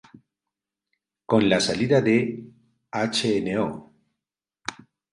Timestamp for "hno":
2.91-3.93